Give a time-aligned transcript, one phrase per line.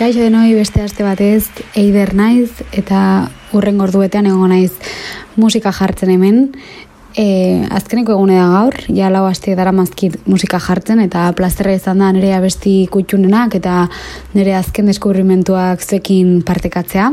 [0.00, 4.70] Kaixo denoi beste aste batez, eider naiz eta urren gorduetan egongo naiz
[5.36, 6.38] musika jartzen hemen.
[7.12, 7.26] E,
[7.68, 12.08] azkeneko egune da gaur, ja lau aste dara mazkit musika jartzen eta plazerra izan da
[12.16, 13.90] nire abesti kutxunenak eta
[14.32, 17.12] nire azken deskubrimentuak zuekin partekatzea.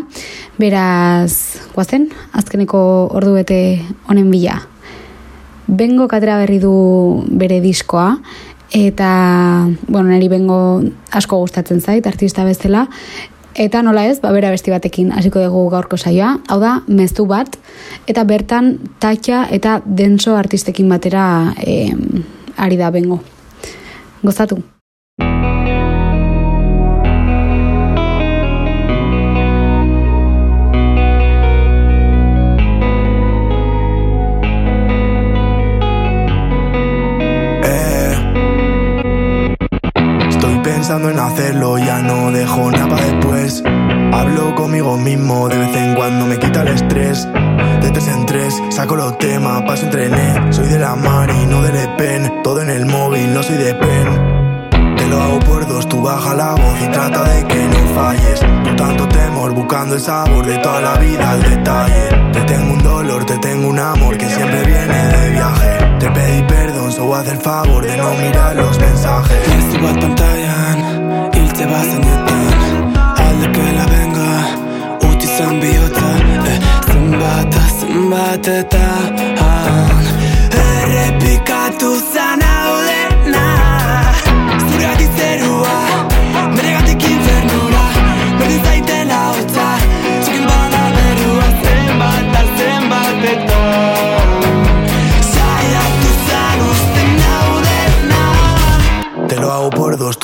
[0.55, 2.07] Beraz, guazen,
[2.39, 2.79] azkeneko
[3.19, 3.61] ordu bete
[4.07, 4.61] honen bila.
[5.67, 6.71] Bengo katera berri du
[7.27, 8.13] bere diskoa,
[8.73, 12.87] eta bueno, neri bengo asko gustatzen zait, artista bezala,
[13.57, 17.57] eta nola ez, ba, bera besti batekin hasiko dugu gaurko saioa, hau da, meztu bat,
[18.07, 21.27] eta bertan tatxa eta denso artistekin batera
[21.63, 21.91] eh,
[22.57, 23.21] ari da bengo.
[24.23, 24.76] Gozatu!
[40.87, 43.61] Pensando en hacerlo, ya no dejo nada para después.
[44.13, 47.27] Hablo conmigo mismo, de vez en cuando me quita el estrés.
[47.81, 50.49] De tres en tres, saco los temas, paso entrené.
[50.49, 52.41] Soy de la mar y no de Le Pen.
[52.41, 54.95] Todo en el móvil, no soy de pen.
[54.95, 58.39] Te lo hago por dos, tú baja la voz y trata de que no falles.
[58.39, 62.31] Tú tanto temor, buscando el sabor de toda la vida al detalle.
[62.31, 65.99] Te tengo un dolor, te tengo un amor que siempre viene de viaje.
[65.99, 69.37] Te pedí perdón, solo haz el favor de no mirar los mensajes.
[78.47, 79.16] Zenbatetan Errepikatu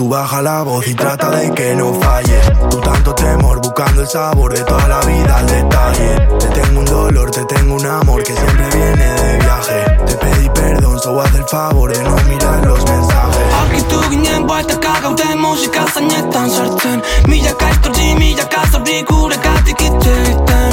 [0.04, 2.52] tú baja la voz y trata de que no falles.
[2.70, 6.28] Tú tanto temor, buscando el sabor de toda la vida al detalle.
[6.40, 9.80] Te tengo un dolor, te tengo un amor que siempre viene de viaje.
[10.06, 13.54] Te pedí perdón, solo haz el favor de no mirar los mensajes.
[13.62, 20.72] Arkitu ginen bueltaka gauden musika zainetan sartzen Milaka istortzi, milaka zorri gure gatik iteiten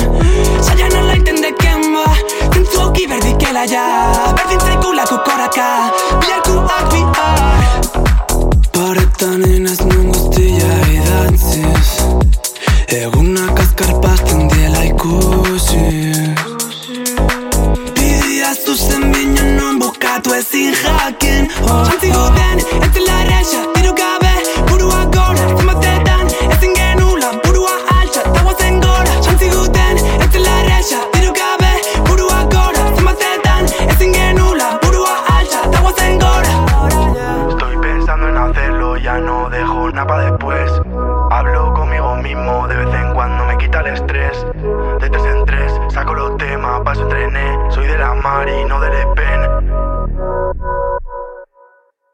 [0.66, 2.06] Zaian alaiten deken ba,
[2.52, 3.86] zentzuki berdikela ja
[4.36, 5.68] Berdin zaigulako koraka,
[6.20, 7.59] biharkuak bihar
[9.20, 11.88] Paretan inez nun guztia idantziz
[12.88, 16.16] Egunak azkarpatzen diela ikusiz
[17.98, 21.52] Bidiaztu zen bina non bukatu ezin jakin.
[21.68, 23.79] Jantzi guten, ez dela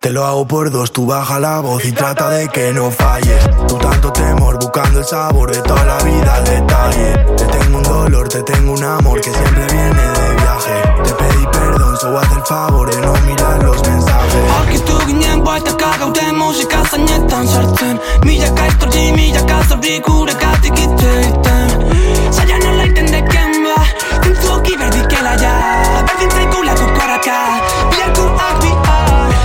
[0.07, 3.45] Te lo hago por dos, tú baja la voz y trata de que no falles.
[3.67, 7.13] Tú tanto temor, buscando el sabor de toda la vida al detalle.
[7.37, 11.03] Te tengo un dolor, te tengo un amor que siempre viene de viaje.
[11.03, 14.51] Te pedí perdón, solo haz el favor de no mirar los mensajes.
[14.61, 21.69] Arkitu ginen bueltaka gauden musika zainetan sartzen Milaka istortzi, milaka zorri gure gatik iteiten
[22.31, 23.83] Zaian alaiten deken ba,
[24.23, 25.57] zentzuki berdikela ja
[26.07, 27.41] Berdin zaigulako koraka,
[27.91, 29.36] biharkuak bihar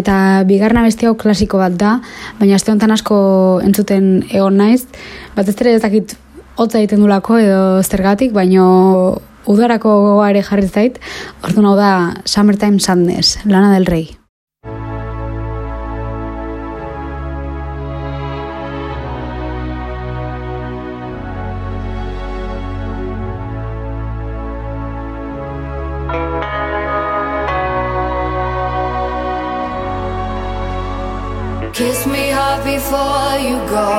[0.00, 2.00] eta bigarna beste hau klasiko bat da,
[2.40, 3.16] baina aste honetan asko
[3.64, 4.84] entzuten egon naiz,
[5.36, 6.16] bat ez dakit
[6.56, 8.66] hotza egiten dulako edo zergatik, baino
[9.46, 11.00] udarako gogoa ere jarri zait,
[11.42, 11.90] ordu hau da
[12.24, 14.25] Summertime Sadness, Lana del Rey.
[31.76, 33.92] Kiss me hard before you go.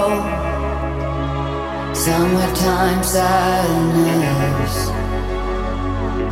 [1.93, 4.75] Summertime sadness.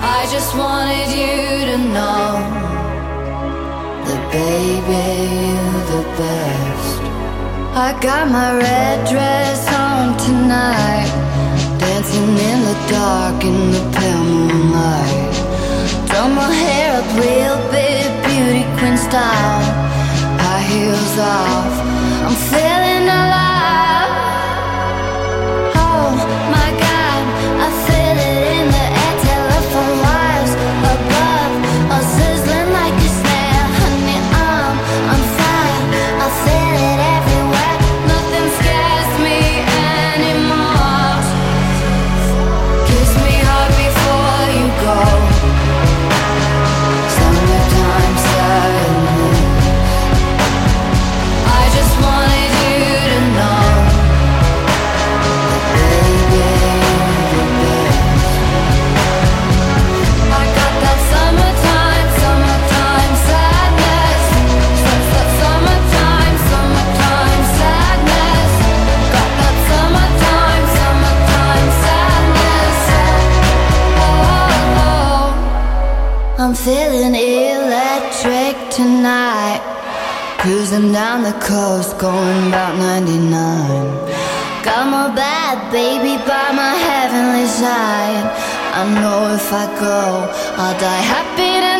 [0.01, 2.25] I just wanted you to know
[4.05, 5.05] that, baby,
[5.53, 6.97] you're the best.
[7.77, 11.11] I got my red dress on tonight,
[11.77, 15.35] dancing in the dark in the pale moonlight.
[16.09, 19.85] Drum my hair up real big, beauty queen style.
[20.75, 21.79] Heels off,
[22.27, 23.44] I'm feeling alive.
[76.65, 79.61] Feeling electric tonight.
[80.39, 83.29] Cruising down the coast, going about 99.
[84.65, 88.25] Got my bad baby by my heavenly side.
[88.73, 90.25] I know if I go,
[90.57, 91.74] I'll die happy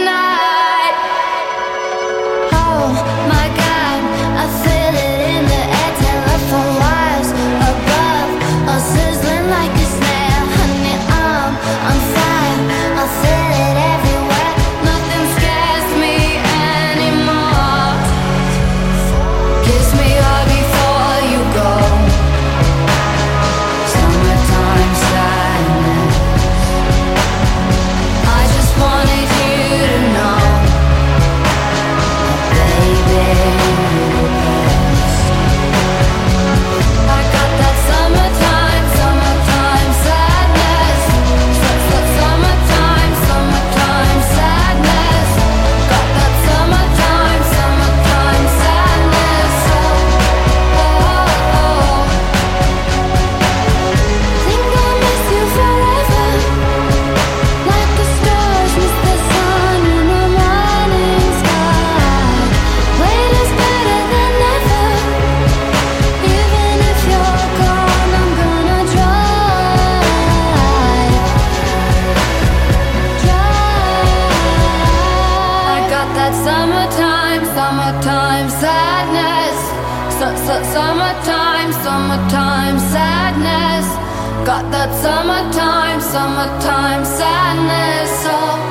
[84.46, 88.26] Got that summertime, summertime sadness.
[88.30, 88.62] Oh,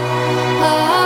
[0.62, 1.04] oh,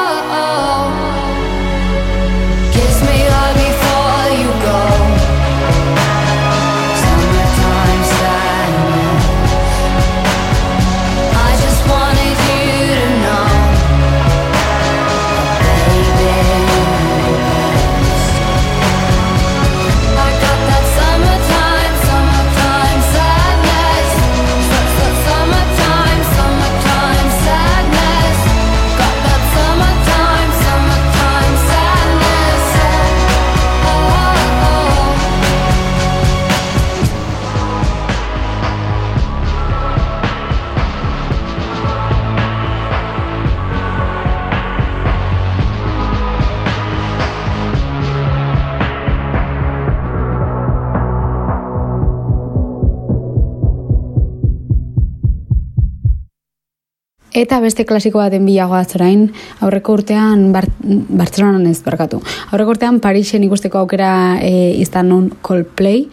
[57.38, 59.28] Eta beste klasiko baten bilagoa zorain,
[59.62, 62.18] aurreko urtean, Bar Bartzelonan ez barkatu,
[62.50, 64.10] aurreko urtean Parisen ikusteko aukera
[64.42, 66.08] e, izan nun Coldplay,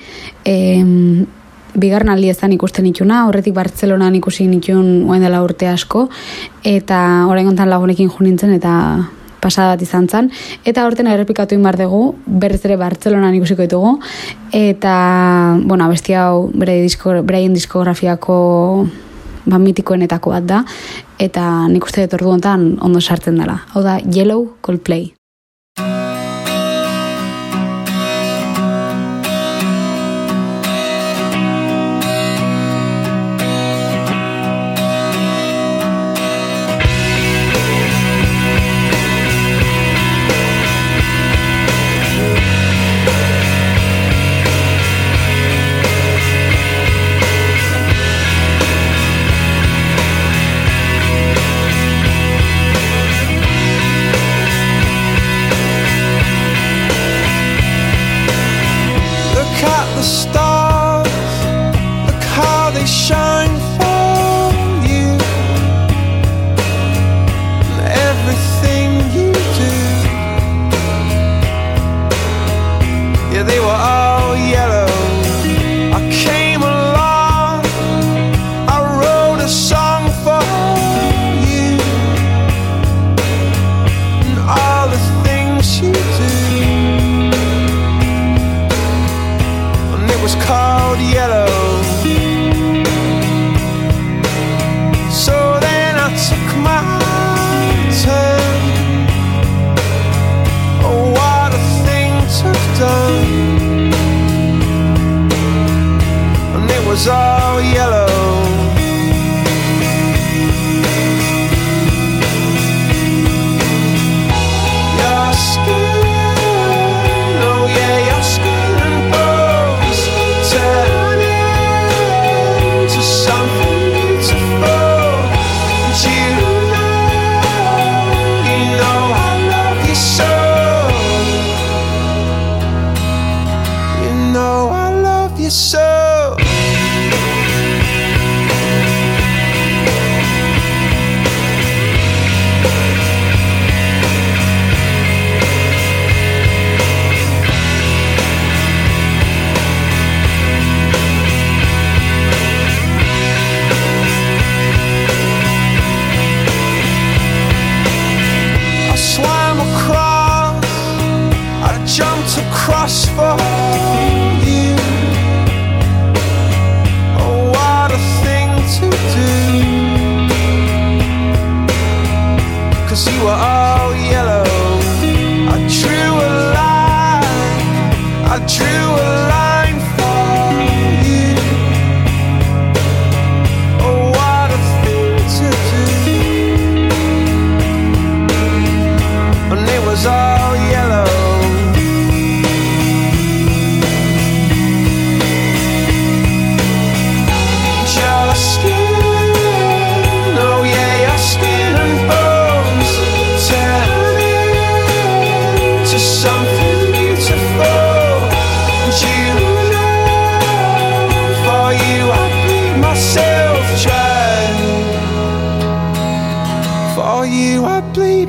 [0.46, 0.56] e,
[1.76, 6.06] bigarren aldi ezan ikusten ituna, horretik Bartzelonan ikusi nitun oain dela urte asko,
[6.62, 7.00] eta
[7.32, 8.76] orain kontan lagunekin jo nintzen, eta
[9.42, 10.30] pasada bat izan zen,
[10.66, 13.96] eta horten errepikatu inbar dugu, berriz ere Bartzelonan ikusiko ditugu,
[14.54, 14.94] eta,
[15.66, 18.38] bueno, abesti hau bere disko, diskografiako
[19.46, 20.64] ba, mitikoenetako bat da,
[21.20, 23.62] eta nik uste dut ordu honetan ondo sartzen dela.
[23.74, 25.12] Hau da, Yellow Coldplay.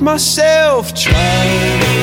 [0.01, 1.96] myself trying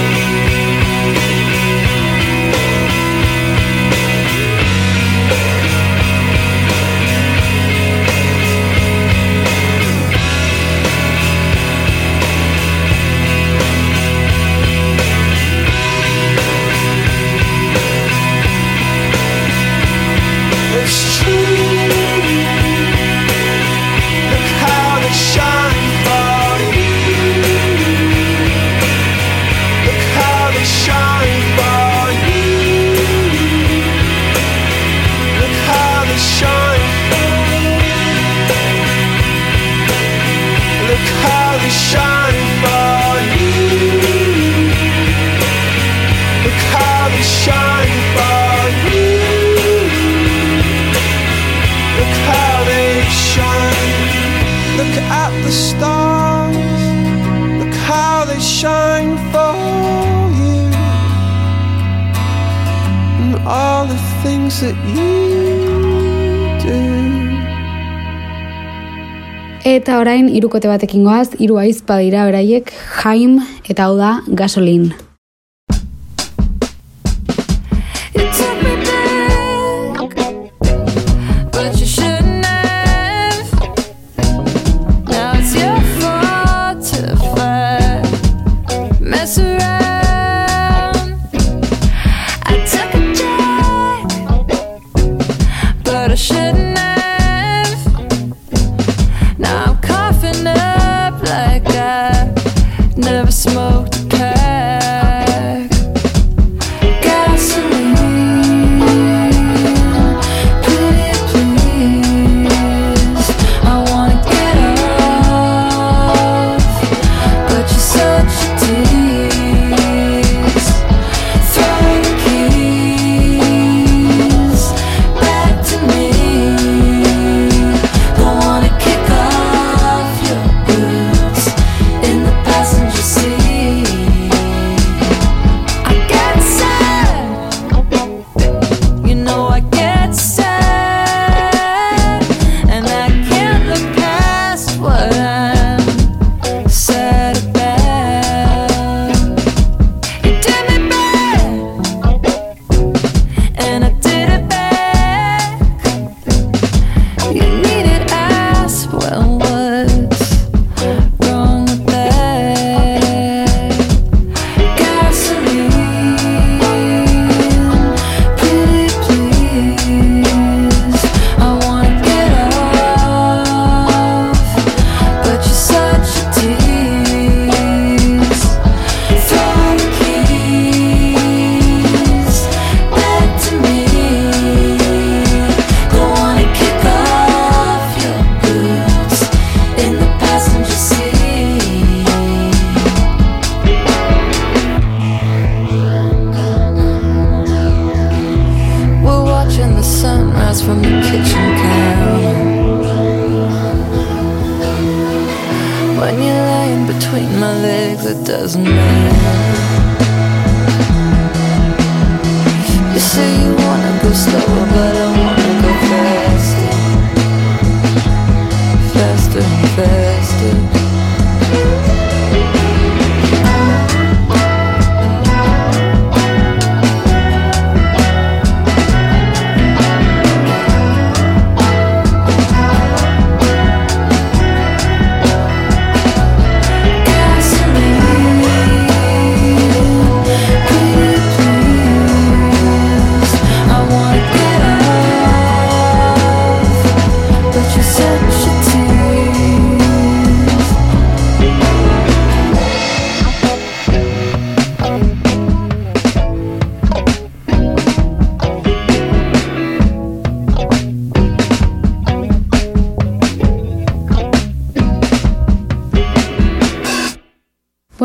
[70.53, 72.69] bikote batekin goaz, hiru aizpa dira beraiek,
[72.99, 74.91] Jaim eta hau da Gasolin.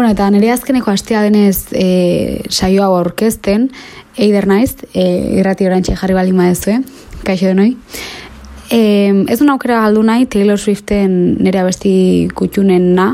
[0.09, 3.68] bueno, eta nire azkeneko astea denez e, saio hau aurkezten,
[4.16, 5.05] eider naiz, e,
[5.40, 6.79] irrati orantxe jarri bali maezue,
[7.27, 7.77] kaixo denoi.
[8.71, 8.81] E,
[9.29, 11.92] ez un aukera galdu nahi Taylor Swiften nire abesti
[12.35, 13.11] kutxunena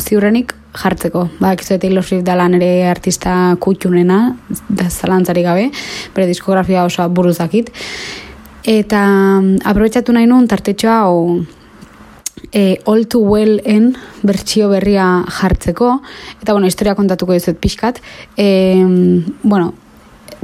[0.00, 1.28] ziurrenik, jartzeko.
[1.38, 4.34] Ba, kizu Taylor Swift dala nire artista kutxunena,
[4.68, 5.70] da zalantzari gabe,
[6.14, 7.70] bere diskografia oso buruzakit.
[8.66, 9.06] Eta
[9.38, 11.42] mm, aprobetsatu nahi nun tartetxoa o,
[12.50, 16.00] e, All Too Well-en bertsio berria jartzeko,
[16.40, 18.02] eta bueno, historia kontatuko dizuet pixkat.
[18.36, 18.82] E,
[19.42, 19.74] bueno,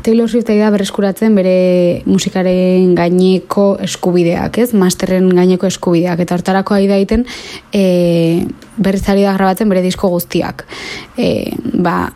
[0.02, 4.70] Taylor Swift da berreskuratzen bere musikaren gaineko eskubideak, ez?
[4.72, 6.22] Masterren gaineko eskubideak.
[6.22, 7.26] Eta hortarako ari daiten
[7.74, 8.46] e,
[8.78, 10.64] berriz ari da grabatzen bere disko guztiak.
[11.18, 12.12] E, ba,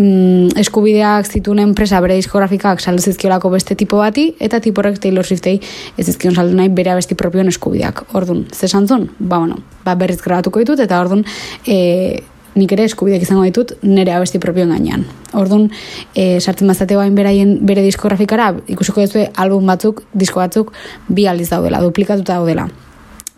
[0.00, 5.58] mm, eskubideak zituen enpresa bere diskografikak saldu zizkiolako beste tipo bati, eta tiporrek Taylor Swiftei
[5.96, 8.04] ez zizkion saldu nahi bere abesti propioen eskubideak.
[8.18, 9.08] Ordun, ze santzun?
[9.18, 11.24] Ba, bueno, ba, berriz grabatuko ditut, eta ordun,
[11.66, 12.20] e,
[12.56, 15.06] nik ere eskubideak izango ditut nire abesti propioen gainean.
[15.38, 15.68] Ordun,
[16.14, 20.72] e, sartzen bazate bain beraien bere diskografikara, ikusiko duzu album batzuk, disko batzuk,
[21.08, 22.70] bi aldiz daudela, duplikatuta daudela.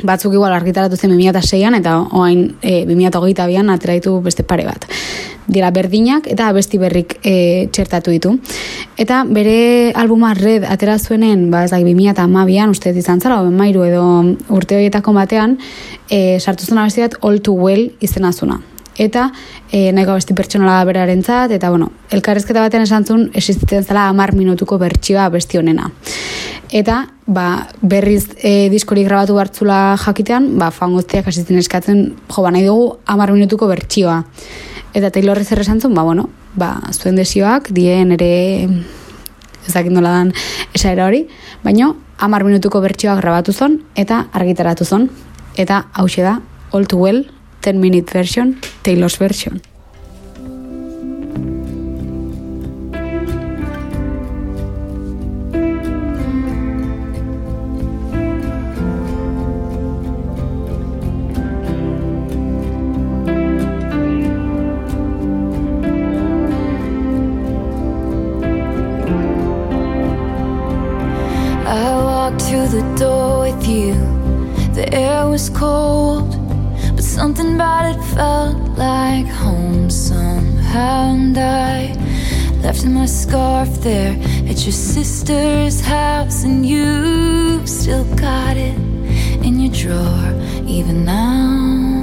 [0.02, 4.86] Batzuk igual argitaratu zen 2006an eta oain e, 2008an atera ditu beste pare bat.
[5.46, 8.34] Dira berdinak eta abesti berrik e, txertatu ditu.
[8.98, 14.04] Eta bere albuma Red atera zuenen, ba ez da, 2008an, uste izan oben mairu edo
[14.48, 15.58] urte horietako batean,
[16.10, 18.60] e, sartu zuen abesti bat All Too Well izenazuna
[18.98, 19.30] eta
[19.70, 24.34] e, nahiko besti pertsonala da beraren eta bueno, elkarrezketa batean esan zuen, existitzen zela amar
[24.34, 25.90] minutuko bertsioa besti honena.
[26.72, 32.50] Eta, ba, berriz e, diskorik grabatu hartzula jakitean, ba, fan guztiak asitzen eskatzen, jo, ba,
[32.50, 34.22] nahi dugu amar minutuko bertsioa.
[34.92, 38.68] Eta Taylor zer zuen, ba, bueno, ba, zuen desioak, dien ere
[39.68, 40.32] ezakin dola dan
[40.74, 41.26] esaera hori,
[41.62, 45.10] baino, amar minutuko bertsioa grabatu zon, eta argitaratu zon,
[45.56, 46.40] eta hause da,
[46.72, 47.24] all too well,
[47.62, 49.71] 10 minute version, Taylor's version.
[83.82, 84.16] There
[84.48, 88.76] at your sister's house, and you still got it
[89.44, 90.32] in your drawer,
[90.66, 92.01] even now.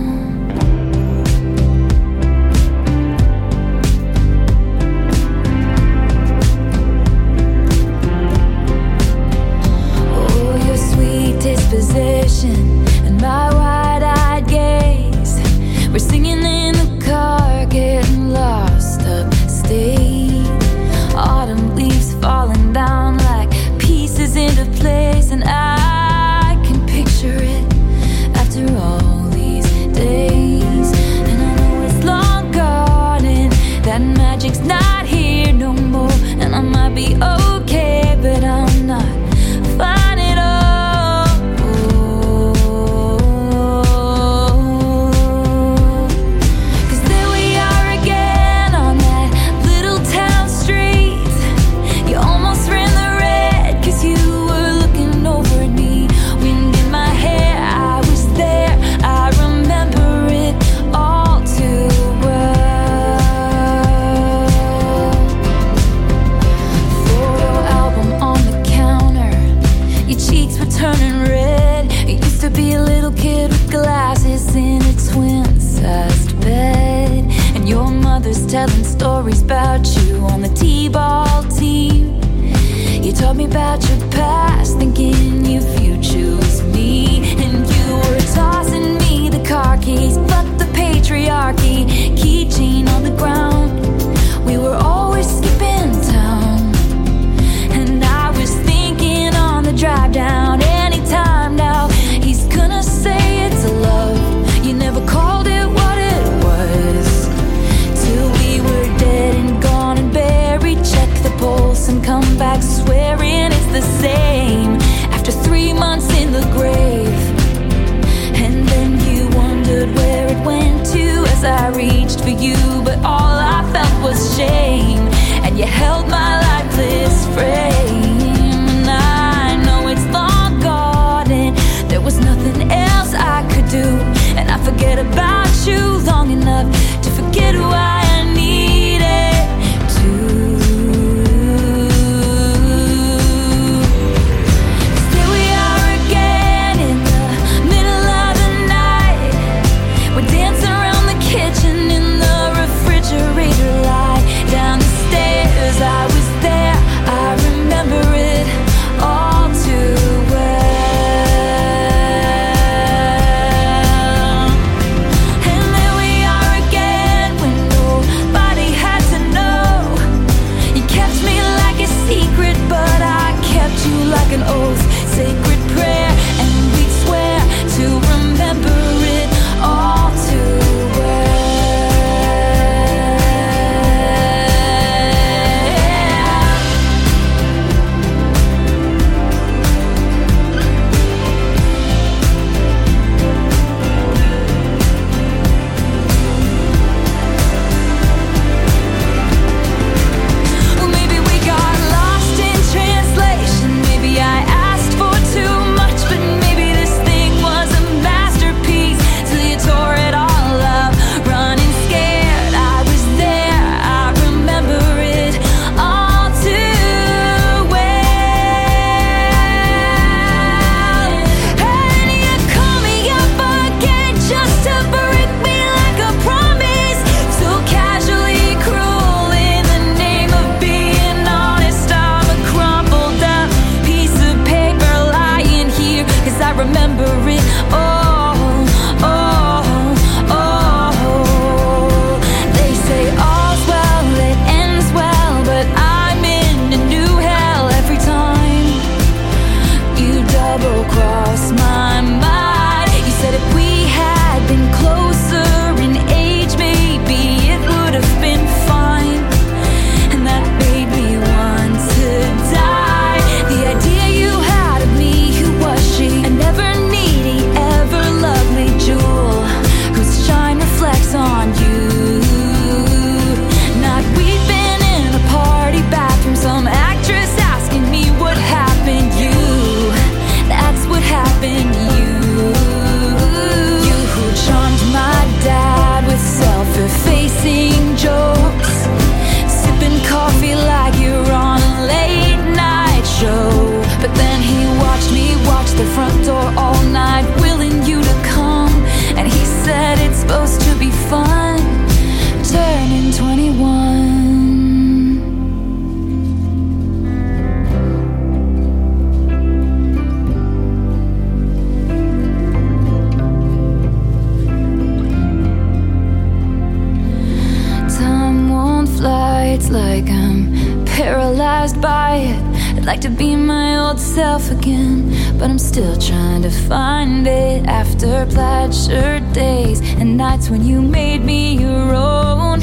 [326.20, 331.94] trying to find it after plaid shirt days and nights when you made me your
[331.96, 332.60] own.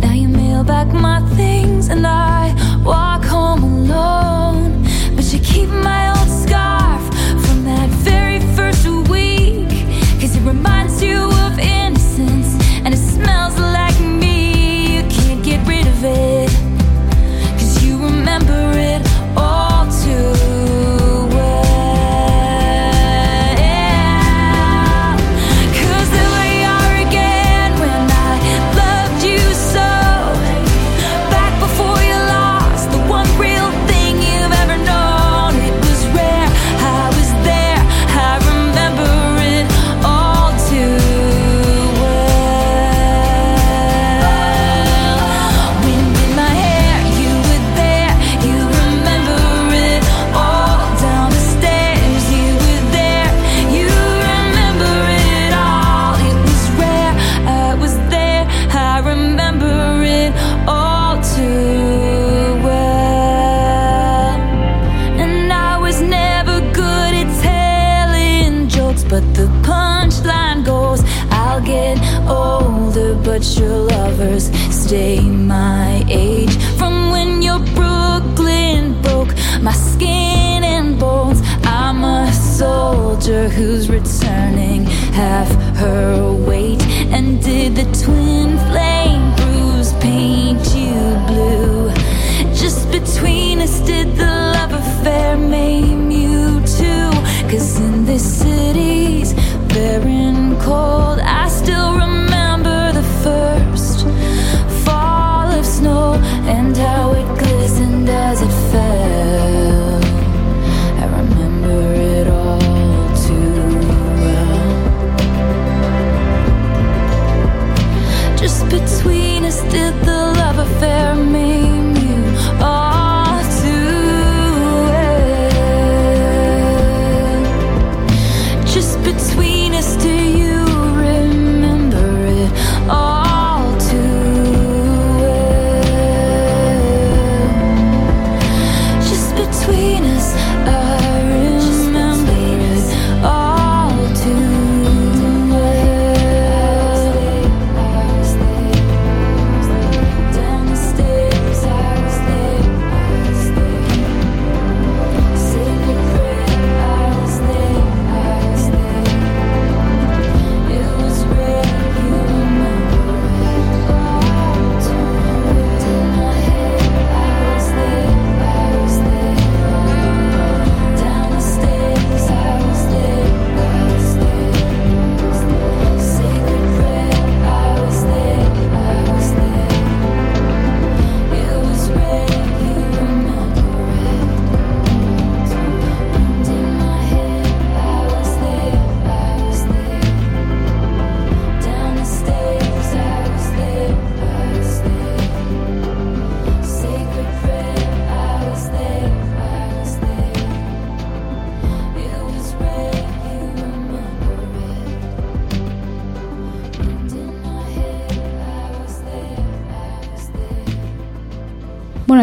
[0.00, 2.21] Now you mail back my things and I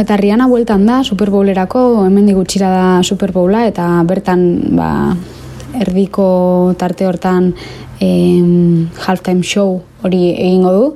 [0.10, 4.41] Eta Rihanna bueltan da Super Bowlerako, hemen digutxira da Super Bowla eta bertan
[4.74, 4.88] ba,
[5.84, 7.52] erdiko tarte hortan
[8.02, 10.89] em, halftime show hori egingo du.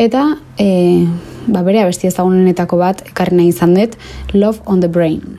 [0.00, 0.24] Eta
[0.56, 1.04] e,
[1.44, 4.00] ba, bere abesti ezagunenetako bat ekarri nahi izan dut
[4.32, 5.33] Love on the Brain.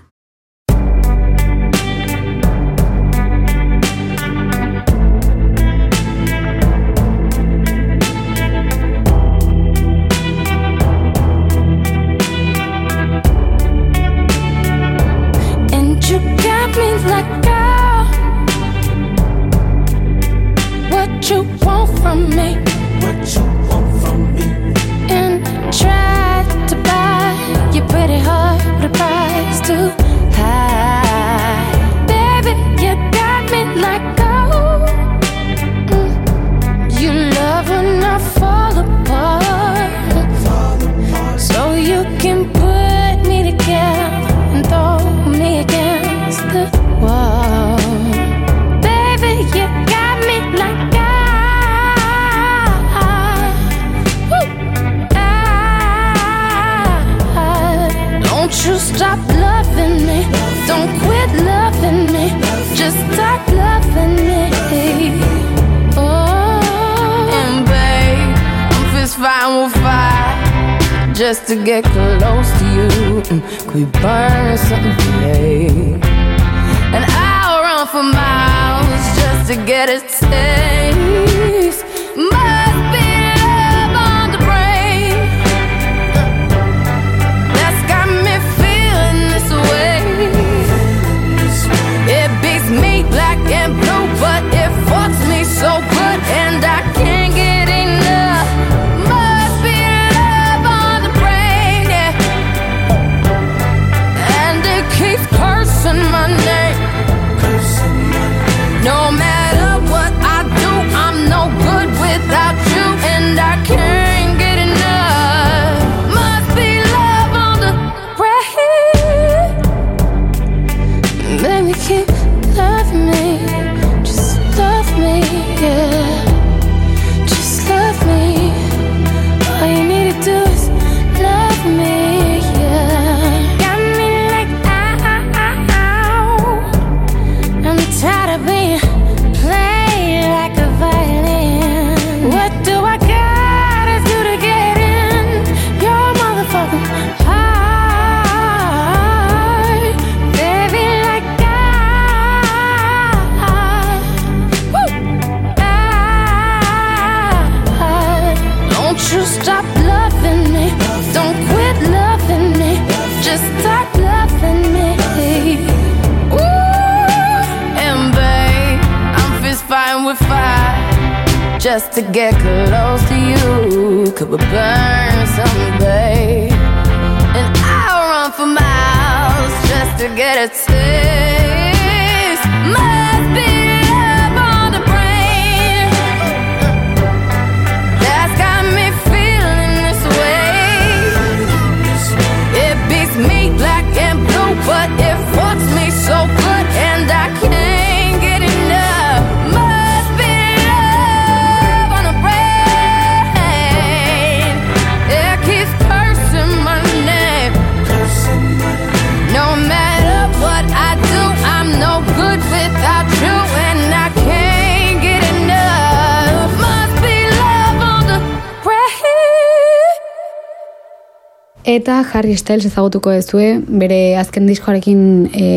[221.75, 223.47] Eta Harry Styles ezagutuko dezue,
[223.81, 224.99] bere azken diskoarekin
[225.35, 225.47] e,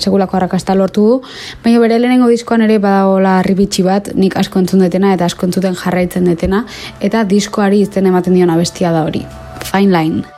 [0.00, 1.16] sekulako arrakasta lortu du,
[1.64, 5.76] baina bere lehenengo diskoan ere badagola ribitsi bat, nik asko entzun detena eta asko entzuten
[5.76, 6.62] jarraitzen detena,
[7.10, 9.26] eta diskoari izten ematen diona bestia da hori.
[9.66, 10.35] Fine line.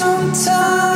[0.00, 0.89] sometimes.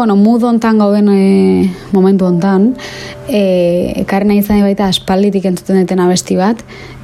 [0.00, 2.70] bueno, mudo ontan gauden e, momentu ontan,
[3.28, 6.62] e, eh, ekarri nahi izan baita aspalditik entzuten detena abesti bat,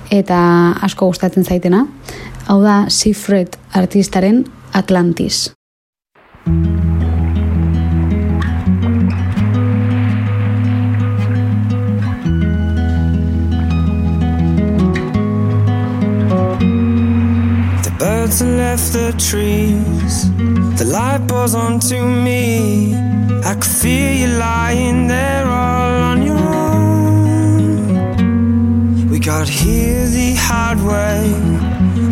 [0.09, 0.39] eta
[0.81, 1.85] asko gustatzen zaitena.
[2.49, 5.53] Hau da, Sifret artistaren Atlantis.
[17.85, 22.95] The birds have left the trees The light pours onto me.
[23.43, 27.89] I could feel you lying there all on your own.
[29.09, 31.33] We got here the hard way.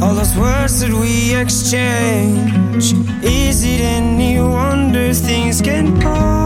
[0.01, 2.95] All those words that we exchange.
[3.23, 6.44] Is it any wonder things can pause?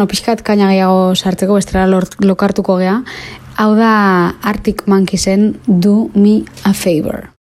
[0.00, 1.84] bueno, pixkat kaina gehiago sartzeko bestera
[2.24, 3.02] lokartuko gea.
[3.60, 7.39] Hau da Arctic Monkeysen Do Me a Favor.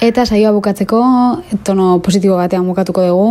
[0.00, 0.98] Eta saioa bukatzeko,
[1.60, 3.26] tono positibo batean bukatuko dugu,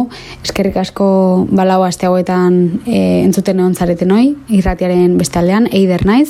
[0.46, 1.08] eskerrik asko
[1.50, 6.30] balau aste hauetan e, entzuten egon zaretenoi, irratiaren bestaldean, eider naiz,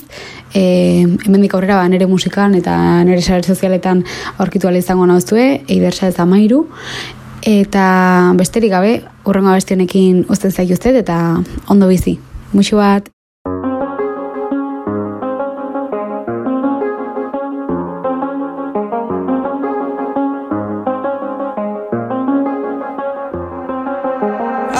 [0.55, 0.63] e,
[1.25, 4.05] hemendik aurrera ba, nire musikan eta nere sare sozialetan
[4.39, 6.63] aurkitu izango nauzue, eider saez amairu,
[7.43, 12.15] eta besterik gabe, urrengo abestionekin uzten zaituztet eta ondo bizi.
[12.55, 13.11] Muxu bat!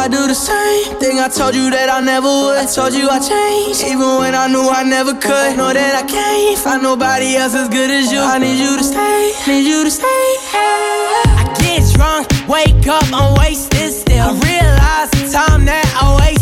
[0.09, 2.57] do the same thing I told you that I never would.
[2.57, 5.57] I told you I changed, even when I knew I never could.
[5.57, 8.19] Know that I can't find nobody else as good as you.
[8.19, 10.25] I need you to stay, need you to stay.
[10.53, 14.29] I get drunk, wake up, I'm wasted still.
[14.29, 16.38] I realize the time that I waste